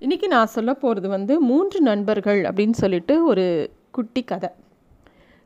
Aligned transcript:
இன்றைக்கி 0.00 0.26
நான் 0.26 0.46
சொல்ல 0.46 0.74
போகிறது 0.74 1.08
வந்து 1.08 1.40
மூன்று 1.40 1.80
நண்பர்கள் 1.80 2.42
அப்படின்னு 2.42 2.72
சொல்லிட்டு 2.72 3.24
ஒரு 3.24 3.70
குட்டி 3.90 4.22
கதை. 4.22 4.48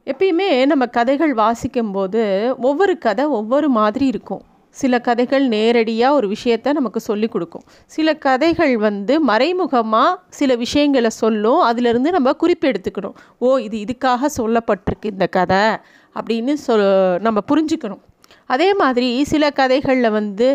எப்பயுமே 0.04 0.67
நம்ம 0.67 0.87
கதைகள் 0.87 1.34
வாசிக்கும்போது 1.34 2.22
ஒவ்வொரு 2.62 2.98
கதை 2.98 3.25
ஒவ்வொரு 3.25 3.69
மாதிரி 3.69 4.06
இருக்கும். 4.06 4.43
சில 4.71 5.01
கதைகள் 5.01 5.48
நேரடியாக 5.48 6.14
ஒரு 6.14 6.35
விஷயத்த 6.35 6.72
நமக்கு 6.72 7.01
சொல்லி 7.01 7.29
கொடுக்கும். 7.29 7.62
சில 7.87 8.14
கதைகள் 8.17 8.77
வந்து 8.79 9.21
மறைமுகமாக 9.21 10.21
சில 10.28 10.54
விஷயங்களை 10.54 11.10
சொல்லும். 11.10 11.60
அதிலிருந்து 11.60 12.10
நம்ம 12.10 12.32
குறிப்பு 12.32 12.68
எடுத்துக்கணும். 12.68 13.14
ஓ 13.38 13.56
இது 13.56 13.78
இதுக்காக 13.78 14.26
சொல்லப்பட்டிருக்கு 14.36 15.10
இந்த 15.10 15.26
கதை 15.26 15.64
அப்படின்னு 16.14 16.52
சொல் 16.52 17.20
நம்ம 17.20 17.41
புரிஞ்சுக்கணும். 17.48 18.05
அதே 18.51 18.69
மாதிரி 18.74 19.09
சில 19.24 19.45
கதைகளில் 19.51 20.15
வந்து 20.16 20.48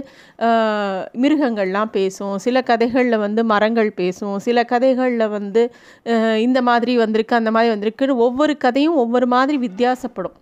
மிருகங்கள்லாம் 1.23 1.91
பேசும் 1.97 2.35
சில 2.37 2.61
கதைகளில் 2.69 3.17
வந்து 3.17 3.43
மரங்கள் 3.43 3.91
பேசும் 3.91 4.37
சில 4.47 4.63
கதைகளில் 4.63 5.33
வந்து 5.37 5.63
இந்த 6.45 6.61
மாதிரி 6.69 6.93
வந்திருக்கு 7.03 7.39
அந்த 7.39 7.53
மாதிரி 7.55 7.73
வந்திருக்குன்னு 7.75 8.23
ஒவ்வொரு 8.27 8.55
கதையும் 8.57 8.99
ஒவ்வொரு 9.03 9.29
மாதிரி 9.35 9.57
வித்தியாசப்படும். 9.67 10.35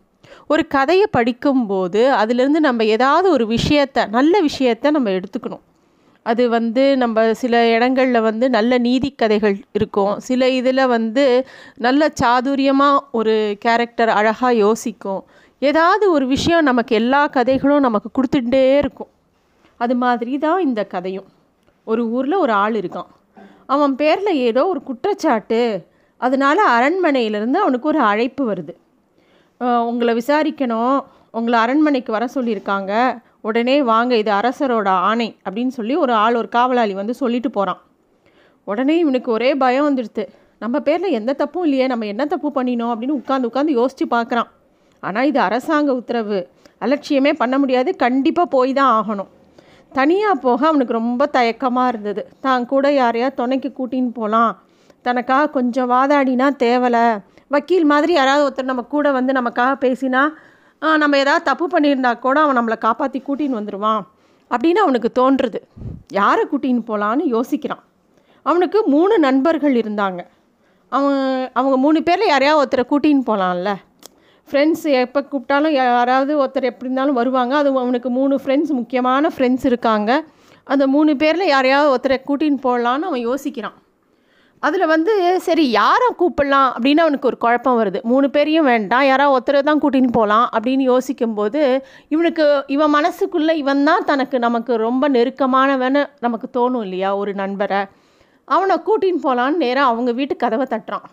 ஒரு 0.48 0.64
கதையை 0.68 1.08
படிக்கும்போது 1.12 2.02
அதுலேருந்து 2.22 2.62
நம்ம 2.68 2.86
ஏதாவது 2.96 3.28
ஒரு 3.32 3.48
விஷயத்தை 3.56 4.04
நல்ல 4.18 4.42
விஷயத்த 4.50 4.92
நம்ம 4.98 5.10
எடுத்துக்கணும். 5.18 5.64
அது 6.26 6.44
வந்து 6.50 6.84
நம்ம 6.98 7.34
சில 7.42 7.56
இடங்களில் 7.74 8.26
வந்து 8.28 8.46
நல்ல 8.56 8.78
நீதி 8.86 9.10
கதைகள் 9.22 9.56
இருக்கும். 9.78 10.14
சில 10.20 10.50
இதில் 10.60 10.92
வந்து 10.96 11.26
நல்ல 11.86 12.10
சாதுரியமாக 12.22 13.04
ஒரு 13.20 13.36
கேரக்டர் 13.66 14.12
அழகாக 14.20 14.54
யோசிக்கும். 14.66 15.22
ஏதாவது 15.62 16.06
ஒரு 16.16 16.26
விஷயம் 16.34 16.68
நமக்கு 16.70 16.94
எல்லா 16.96 17.20
கதைகளும் 17.36 17.86
நமக்கு 17.86 18.10
கொடுத்துட்டே 18.18 18.64
இருக்கும். 18.82 19.12
அது 19.84 19.96
மாதிரி 20.04 20.34
தான் 20.46 20.60
இந்த 20.66 20.82
கதையும். 20.94 21.28
ஒரு 21.92 22.02
ஊரில் 22.16 22.42
ஒரு 22.44 22.54
ஆள் 22.64 22.76
இருக்கான். 22.82 23.10
அவன் 23.74 23.94
பேரில் 24.02 24.42
ஏதோ 24.48 24.62
ஒரு 24.74 24.82
குற்றச்சாட்டு. 24.90 25.62
அதனால 26.22 26.58
அரண்மனையிலேருந்து 26.78 27.60
அவனுக்கு 27.64 27.90
ஒரு 27.94 28.02
அழைப்பு 28.10 28.44
வருது. 28.52 28.74
உங்களை 29.90 30.14
விசாரிக்கணும். 30.20 31.00
உங்களை 31.38 31.58
அரண்மனைக்கு 31.60 32.12
வர 32.18 32.26
சொல்லியிருக்காங்க. 32.36 32.92
உடனே 33.48 33.78
வாங்க 33.90 34.14
இது 34.22 34.32
அரசரோட 34.40 34.90
ஆணை 35.10 35.30
அப்படின்னு 35.46 35.74
சொல்லி 35.80 35.96
ஒரு 36.04 36.14
ஆள் 36.24 36.40
ஒரு 36.42 36.50
காவலாளி 36.56 36.94
வந்து 37.00 37.14
சொல்லிட்டு 37.22 37.50
போகிறான் 37.58 37.82
உடனே 38.68 38.96
இவனுக்கு 39.04 39.30
ஒரே 39.38 39.50
பயம் 39.64 39.88
வந்துடுது. 39.88 40.24
நம்ம 40.64 40.80
பேரில் 40.88 41.18
எந்த 41.20 41.32
தப்பும் 41.42 41.66
இல்லையே. 41.68 41.88
நம்ம 41.92 42.06
என்ன 42.14 42.24
தப்பு 42.34 42.50
பண்ணினோம் 42.56 42.92
அப்படின்னு 42.94 43.20
உட்காந்து 43.22 43.50
உட்காந்து 43.50 43.78
யோசித்து 43.80 44.06
பார்க்குறான். 44.16 44.50
ஆனால் 45.04 45.28
இது 45.32 45.40
அரசாங்க 45.48 45.90
உத்தரவு. 46.00 46.40
அலட்சியமே 46.86 47.32
பண்ண 47.42 47.56
முடியாது. 47.62 47.90
கண்டிப்பாக 48.04 48.48
போய் 48.56 48.72
தான் 48.80 48.92
ஆகணும். 49.00 49.30
தனியாக 49.92 50.36
போக 50.46 50.62
அவனுக்கு 50.70 51.00
ரொம்ப 51.00 51.24
தயக்கமாக 51.38 51.92
இருந்தது. 51.92 52.24
தான் 52.46 52.68
கூட 52.72 52.88
யாரையா 53.02 53.28
துணைக்கு 53.40 53.70
கூட்டின்னு 53.80 54.12
போகலாம் 54.20 54.54
தனக்காக 55.08 55.52
கொஞ்சம் 55.58 55.90
வாதாடினா 55.94 56.48
தேவலை. 56.66 57.06
வக்கீல் 57.56 57.90
மாதிரி 57.92 58.14
யாராவது 58.20 58.46
ஒருத்தர் 58.48 58.72
நம்ம 58.72 58.84
கூட 58.94 59.08
வந்து 59.18 59.34
நமக்காக 59.40 59.74
பேசினா 59.86 60.24
நம்ம 61.02 61.18
ஏதாவது 61.24 61.48
தப்பு 61.50 61.66
பண்ணியிருந்தா 61.74 62.12
கூட 62.26 62.38
அவன் 62.46 62.58
நம்மளை 62.60 62.78
காப்பாற்றி 62.86 63.20
கூட்டின்னு 63.28 63.60
வந்துடுவான் 63.60 64.02
அப்படின்னு 64.52 64.80
அவனுக்கு 64.84 65.10
தோன்றுறது 65.20 65.60
யாரை 66.18 66.44
கூட்டின்னு 66.52 66.84
போகலான்னு 66.90 67.24
யோசிக்கிறான். 67.36 67.82
அவனுக்கு 68.46 68.80
மூணு 68.94 69.14
நண்பர்கள் 69.26 69.76
இருந்தாங்க. 69.82 70.20
அவன் 70.92 71.18
அவங்க 71.60 71.78
மூணு 71.86 72.00
பேரில் 72.08 72.32
யாரையாவது 72.34 72.62
ஒருத்தரை 72.64 72.86
கூட்டின்னு 72.92 73.28
போகலாம்ல 73.30 73.72
ஃப்ரெண்ட்ஸ் 74.50 74.86
எப்போ 75.04 75.20
கூப்பிட்டாலும் 75.32 75.76
யாராவது 75.78 76.34
ஒருத்தர் 76.44 76.70
எப்படி 76.70 76.88
இருந்தாலும் 76.88 77.20
வருவாங்க. 77.22 77.54
அது 77.62 77.70
அவனுக்கு 77.84 78.10
மூணு 78.20 78.36
ஃப்ரெண்ட்ஸ் 78.44 78.72
முக்கியமான 78.80 79.32
ஃப்ரெண்ட்ஸ் 79.36 79.66
இருக்காங்க. 79.72 80.12
அந்த 80.74 80.86
மூணு 80.94 81.12
பேரில் 81.24 81.52
யாரையாவது 81.56 81.92
ஒருத்தரை 81.96 82.18
கூட்டின்னு 82.30 82.66
போகலான்னு 82.68 83.10
அவன் 83.10 83.26
யோசிக்கிறான். 83.28 83.78
அதில் 84.68 84.92
வந்து 84.92 85.14
சரி 85.48 85.64
யாரை 85.72 86.08
கூப்பிடலாம் 86.20 86.70
அப்படின்னு 86.76 87.04
அவனுக்கு 87.04 87.30
ஒரு 87.30 87.38
குழப்பம் 87.44 87.78
வருது. 87.80 88.00
மூணு 88.12 88.28
பேரையும் 88.36 88.70
வேண்டாம் 88.72 89.06
யாராவது 89.10 89.36
ஒருத்தரை 89.36 89.60
தான் 89.68 89.82
கூட்டின்னு 89.84 90.12
போகலாம் 90.18 90.48
அப்படின்னு 90.56 90.86
யோசிக்கும்போது 90.92 91.62
இவனுக்கு 92.16 92.46
இவன் 92.76 92.94
மனசுக்குள்ளே 92.98 93.56
இவன் 93.64 93.84
தான் 93.90 94.08
தனக்கு 94.12 94.40
நமக்கு 94.46 94.76
ரொம்ப 94.88 95.10
நெருக்கமானவன்னு 95.18 96.04
நமக்கு 96.26 96.50
தோணும் 96.58 96.86
இல்லையா 96.88 97.12
ஒரு 97.22 97.34
நண்பரை. 97.42 97.82
அவனை 98.48 98.78
கூட்டின்னு 98.88 99.24
போகலான்னு 99.28 99.64
நேராக 99.66 99.92
அவங்க 99.92 100.12
வீட்டு 100.22 100.36
கதவை 100.46 100.68
தட்டுறான். 100.74 101.08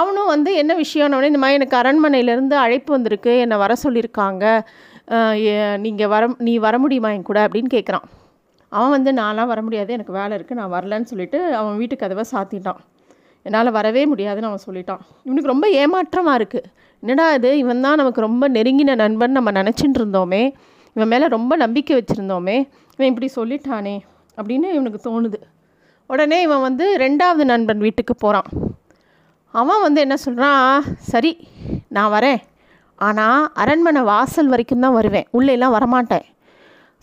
அவனும் 0.00 0.30
வந்து 0.34 0.50
என்ன 0.62 0.72
விஷயம்னு 0.84 1.30
இந்த 1.30 1.40
மாதிரி 1.42 1.58
எனக்கு 1.60 1.76
அரண்மனையிலேருந்து 1.82 2.56
அழைப்பு 2.64 2.90
வந்திருக்கு 2.96 3.32
என்னை 3.44 3.56
வர 3.62 3.72
சொல்லியிருக்காங்க. 3.84 4.44
நீங்கள் 5.84 6.10
வர 6.14 6.24
நீ 6.46 6.54
வர 6.66 6.74
முடியுமா 6.82 7.08
என் 7.16 7.28
கூட 7.30 7.40
அப்படின்னு 7.46 7.70
கேட்குறான் 7.76 8.06
அவன் 8.76 8.94
வந்து 8.96 9.10
நான்லாம் 9.20 9.50
வர 9.52 9.60
முடியாது 9.66 9.90
எனக்கு 9.96 10.12
வேலை 10.18 10.32
இருக்குது 10.36 10.58
நான் 10.60 10.72
வரலன்னு 10.74 11.08
சொல்லிவிட்டு 11.10 11.38
அவன் 11.60 11.76
வீட்டு 11.80 11.96
கதவை 12.02 12.24
சாத்திட்டான். 12.30 12.80
என்னால் 13.46 13.70
வரவே 13.78 14.02
முடியாதுன்னு 14.12 14.50
அவன் 14.50 14.64
சொல்லிட்டான். 14.68 15.02
இவனுக்கு 15.26 15.52
ரொம்ப 15.52 15.66
ஏமாற்றமாக 15.80 16.38
இருக்குது 16.40 16.68
என்னடா 17.02 17.26
இது? 17.38 17.50
இவன் 17.62 17.84
தான் 17.86 18.00
நமக்கு 18.00 18.26
ரொம்ப 18.26 18.48
நெருங்கின 18.56 18.94
நண்பன் 19.02 19.36
நம்ம 19.38 19.52
நினச்சிட்டு 19.60 19.98
இருந்தோமே. 20.00 20.42
இவன் 20.96 21.10
மேலே 21.12 21.28
ரொம்ப 21.36 21.52
நம்பிக்கை 21.64 21.94
வச்சுருந்தோமே. 21.98 22.56
இவன் 22.96 23.10
இப்படி 23.12 23.28
சொல்லிட்டானே 23.38 23.96
அப்படின்னு 24.38 24.68
இவனுக்கு 24.78 25.00
தோணுது. 25.08 25.40
உடனே 26.10 26.38
இவன் 26.46 26.66
வந்து 26.68 26.86
ரெண்டாவது 27.04 27.44
நண்பன் 27.52 27.84
வீட்டுக்கு 27.86 28.16
போகிறான் 28.24 28.48
அவன் 29.60 29.84
வந்து 29.84 30.00
என்ன 30.04 30.16
சொல்கிறான் 30.24 30.84
சரி 31.12 31.32
நான் 31.96 32.12
வரேன். 32.14 32.40
ஆனால் 33.06 33.48
அரண்மனை 33.62 34.02
வாசல் 34.10 34.50
வரைக்கும் 34.52 34.84
தான் 34.84 34.96
வருவேன். 34.98 35.26
உள்ளேலாம் 35.36 35.74
வரமாட்டேன். 35.76 36.26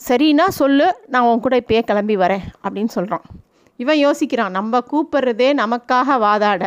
சரின்னா 0.02 0.46
சொல்லு 0.59 0.88
நான் 1.14 1.28
உன் 1.30 1.44
கூட 1.46 1.56
இப்பயே 1.62 1.82
கிளம்பி 1.90 2.16
வரேன் 2.24 2.46
அப்படின்னு 2.64 2.92
சொல்கிறான் 2.98 3.26
இவன் 3.84 4.00
யோசிக்கிறான் 4.06 4.56
நம்ம 4.58 4.80
கூப்பிட்றதே 4.92 5.50
நமக்காக 5.62 6.18
வாதாட. 6.26 6.64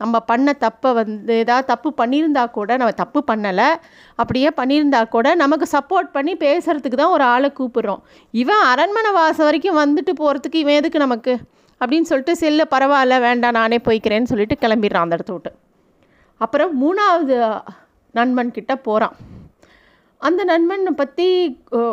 நம்ம 0.00 0.16
பண்ண 0.30 0.52
தப்பை 0.64 0.90
வந்து 0.98 1.32
ஏதாவது 1.42 1.68
தப்பு 1.72 1.88
பண்ணியிருந்தா 2.00 2.44
கூட 2.56 2.70
நம்ம 2.80 2.94
தப்பு 3.02 3.20
பண்ணலை. 3.30 3.68
அப்படியே 4.20 4.50
பண்ணியிருந்தா 4.60 5.00
கூட 5.14 5.34
நமக்கு 5.42 5.66
சப்போர்ட் 5.74 6.10
பண்ணி 6.16 6.32
பேசுகிறதுக்கு 6.44 7.00
தான் 7.02 7.14
ஒரு 7.16 7.24
ஆளை 7.34 7.50
கூப்பிட்றோம். 7.58 8.00
இவன் 8.42 8.64
அரண்மனை 8.72 9.12
வாசல் 9.20 9.48
வரைக்கும் 9.48 9.80
வந்துட்டு 9.82 10.14
போகிறதுக்கு 10.22 10.62
இவன் 10.64 10.78
எதுக்கு 10.80 11.04
நமக்கு? 11.06 11.34
அப்படின்னு 11.82 12.08
சொல்லிட்டு 12.10 12.34
செல்ல 12.42 12.64
பரவாயில்ல 12.74 13.16
வேண்டாம் 13.26 13.58
நானே 13.60 13.78
போய்க்கிறேன்னு 13.86 14.30
சொல்லிட்டு 14.32 14.56
கிளம்பிடுறான் 14.64 15.06
அந்த 15.06 15.18
இடத்த 15.18 15.32
விட்டு. 15.36 15.50
அப்புறம் 16.40 16.72
மூணாவது 16.82 17.36
நண்பன் 18.18 18.56
கிட்ட 18.56 18.72
போகிறான் 18.86 19.16
அந்த 20.20 20.40
நண்பனை 20.50 20.92
பற்றி 21.00 21.26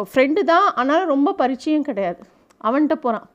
ஃப்ரெண்டு 0.10 0.42
தான் 0.52 0.66
ஆனாலும் 0.80 1.12
ரொம்ப 1.14 1.30
பரிச்சயம் 1.42 1.86
கிடையாது. 1.90 2.22
அவன்கிட்ட 2.68 2.96
போகிறான் 3.06 3.28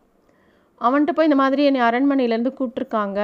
அவன்கிட்ட 0.81 1.13
போய் 1.17 1.29
இந்த 1.29 1.39
மாதிரி 1.41 1.63
என்னை 1.69 1.81
அரண்மனையிலேருந்து 1.89 2.53
கூப்பிட்ருக்காங்க 2.59 3.21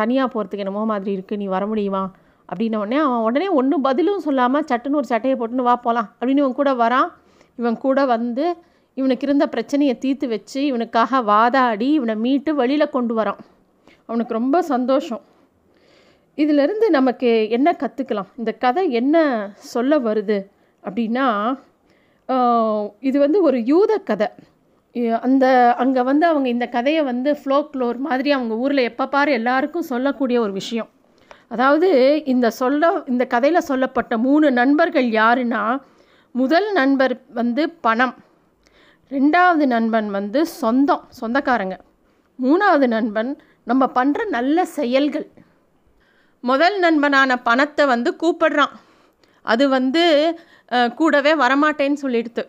தனியாக 0.00 0.28
போகிறதுக்கு 0.32 0.64
என்னமோ 0.64 0.82
மாதிரி 0.92 1.10
இருக்குது 1.16 1.40
நீ 1.42 1.46
வர 1.56 1.64
முடியுமா? 1.70 2.02
அப்படின்ன 2.48 2.80
உடனே 2.82 2.98
அவன் 3.06 3.24
உடனே 3.28 3.48
ஒன்றும் 3.60 3.84
பதிலும் 3.86 4.24
சொல்லாமல் 4.26 4.66
சட்டுன்னு 4.70 5.00
ஒரு 5.00 5.10
சட்டையை 5.12 5.36
போட்டுன்னு 5.40 5.68
வா 5.68 5.74
போகலாம் 5.86 6.08
அப்படின்னு 6.18 6.42
இவன் 6.44 6.58
கூட 6.60 6.70
வரான். 6.82 7.08
இவன் 7.60 7.78
கூட 7.84 7.98
வந்து 8.14 8.44
இவனுக்கு 8.98 9.26
இருந்த 9.26 9.46
பிரச்சனையை 9.54 9.94
தீர்த்து 10.04 10.26
வச்சு 10.34 10.60
இவனுக்காக 10.70 11.20
வாதாடி 11.30 11.88
இவனை 11.98 12.16
மீட்டு 12.24 12.50
வெளியில் 12.60 12.94
கொண்டு 12.96 13.14
வரான். 13.18 13.40
அவனுக்கு 14.08 14.38
ரொம்ப 14.40 14.56
சந்தோஷம். 14.72 15.22
இதிலிருந்து 16.42 16.86
நமக்கு 16.96 17.30
என்ன 17.56 17.68
கற்றுக்கலாம் 17.82 18.30
இந்த 18.40 18.52
கதை 18.64 18.84
என்ன 19.00 19.16
சொல்ல 19.72 19.98
வருது 20.08 20.38
அப்படின்னா 20.82 21.26
இது 23.08 23.16
வந்து 23.24 23.38
ஒரு 23.48 23.58
யூத 23.72 23.92
கதை. 24.10 24.28
அந்த 25.26 25.46
அங்கே 25.82 26.02
வந்து 26.10 26.24
அவங்க 26.30 26.48
இந்த 26.54 26.66
கதையை 26.76 27.02
வந்து 27.10 27.30
ஃப்ளோக்ளோர் 27.40 27.98
மாதிரி 28.06 28.30
அவங்க 28.36 28.54
ஊரில் 28.64 28.88
எப்போ 28.90 29.04
பாரு 29.14 29.30
எல்லாருக்கும் 29.38 29.90
சொல்லக்கூடிய 29.92 30.38
ஒரு 30.44 30.52
விஷயம். 30.60 30.88
அதாவது 31.54 31.88
இந்த 32.32 32.46
சொல்ல 32.60 32.90
இந்த 33.12 33.24
கதையில் 33.34 33.68
சொல்லப்பட்ட 33.70 34.14
மூணு 34.26 34.46
நண்பர்கள் 34.60 35.08
யாருன்னா 35.20 35.62
முதல் 36.34 36.68
நண்பர் 36.78 37.14
வந்து 37.40 37.62
பணம். 37.86 38.16
ரெண்டாவது 39.14 39.64
நண்பன் 39.74 40.08
வந்து 40.16 40.40
சொந்தம் 40.60 41.04
சொந்தக்காரங்க. 41.20 41.76
மூணாவது 42.44 42.86
நண்பன் 42.94 43.30
நம்ம 43.70 43.84
பண்ணுற 43.98 44.26
நல்ல 44.36 44.64
செயல்கள். 44.78 45.26
முதல் 46.50 46.76
நண்பனான 46.84 47.30
பணத்தை 47.48 47.84
வந்து 47.92 48.10
கூப்பிடுறான். 48.22 48.74
அது 49.52 49.64
வந்து 49.76 50.02
கூடவே 51.00 51.32
வரமாட்டேன்னு 51.44 51.98
சொல்லிடுது 52.04 52.42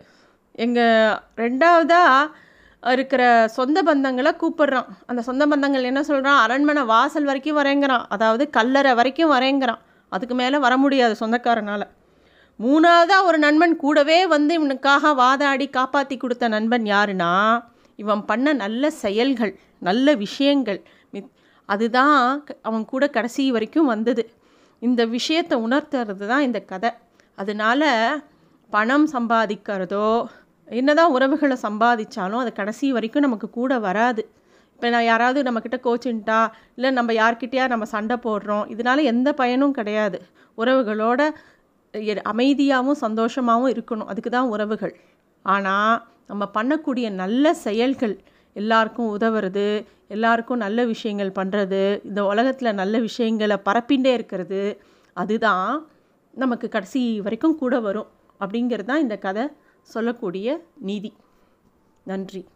எங்கள் 0.64 1.16
ரெண்டாவதாக 1.42 2.48
இருக்கிற 2.96 3.22
சொந்த 3.58 3.78
பந்தங்களை 3.88 4.32
கூப்பிடுறான். 4.42 4.90
அந்த 5.10 5.20
சொந்த 5.28 5.44
பந்தங்கள் 5.52 5.88
என்ன 5.90 6.02
சொல்கிறான் 6.10 6.42
அரண்மனை 6.44 6.82
வாசல் 6.92 7.28
வரைக்கும் 7.30 7.58
வரேங்கிறான். 7.60 8.04
அதாவது 8.14 8.44
கல்லறை 8.58 8.92
வரைக்கும் 9.00 9.32
வரேங்கிறான். 9.36 9.80
அதுக்கு 10.14 10.36
மேலே 10.42 10.58
வர 10.66 10.76
முடியாது 10.84 11.16
சொந்தக்காரனால். 11.22 11.86
மூணாவதாக 12.60 13.24
ஒரு 13.24 13.38
நண்பன் 13.38 13.76
கூடவே 13.76 14.26
வந்து 14.26 14.54
இவனுக்காக 14.54 15.14
வாதாடி 15.14 15.68
காப்பாற்றி 15.68 16.16
கொடுத்த 16.16 16.48
நண்பன் 16.48 16.82
யாருன்னா 16.82 17.64
இவன் 17.96 18.24
பண்ண 18.24 18.52
நல்ல 18.52 18.90
செயல்கள் 18.90 19.58
நல்ல 19.78 20.14
விஷயங்கள். 20.14 20.82
மித்- 21.12 21.30
அதுதான் 21.66 22.44
அவன் 22.62 22.84
கூட 22.84 23.08
கடைசி 23.08 23.50
வரைக்கும் 23.50 23.86
வந்தது. 23.86 24.30
இந்த 24.80 25.04
விஷயத்தை 25.04 25.58
உணர்த்துறது 25.58 26.26
தான் 26.26 26.42
இந்த 26.42 26.60
கதை. 26.60 26.90
அதனால 27.36 28.14
பணம் 28.70 29.10
சம்பாதிக்கிறதோ 29.12 30.26
என்னதான் 30.66 31.10
உறவுகளை 31.10 31.56
சம்பாதிச்சாலும் 31.62 32.38
அது 32.38 32.52
கடைசி 32.52 32.92
வரைக்கும் 32.92 33.22
நமக்கு 33.22 33.50
கூட 33.50 33.78
வராது. 33.78 34.30
இப்போ 34.74 34.88
நான் 34.88 35.04
யாராவது 35.04 35.42
நம்மக்கிட்ட 35.42 35.80
கோச்சுன்ட்டா 35.82 36.50
இல்லை 36.74 36.90
நம்ம 36.90 37.12
யார்கிட்டயா 37.12 37.68
நம்ம 37.68 37.84
சண்டை 37.84 38.16
போடுறோம்? 38.16 38.64
இதனால 38.68 39.02
எந்த 39.02 39.32
பயனும் 39.32 39.72
கிடையாது. 39.72 40.22
உறவுகளோட 40.58 41.30
அமைதியாகவும் 42.22 43.00
சந்தோஷமாகவும் 43.00 43.72
இருக்கணும். 43.74 44.06
அதுக்கு 44.06 44.30
தான் 44.30 44.48
உறவுகள். 44.48 44.94
ஆனால் 45.42 46.06
நம்ம 46.26 46.50
பண்ணக்கூடிய 46.54 47.10
நல்ல 47.10 47.54
செயல்கள் 47.54 48.18
எல்லாருக்கும் 48.52 49.18
உதவுறது 49.18 49.86
எல்லாருக்கும் 50.08 50.58
நல்ல 50.58 50.84
விஷயங்கள் 50.84 51.36
பண்ணுறது 51.38 52.00
இந்த 52.04 52.24
உலகத்தில் 52.24 52.74
நல்ல 52.74 52.98
விஷயங்களை 52.98 53.56
பரப்பிண்டே 53.64 54.12
இருக்கிறது 54.12 54.80
அதுதான் 55.12 55.88
நமக்கு 56.30 56.68
கடைசி 56.68 57.20
வரைக்கும் 57.20 57.58
கூட 57.58 57.80
வரும். 57.80 58.08
அப்படிங்கிறது 58.40 58.84
தான் 58.84 59.00
இந்த 59.00 59.16
கதை 59.16 59.44
சொல்லக்கூடிய 59.82 60.60
நீதி. 60.78 61.12
நன்றி. 62.04 62.46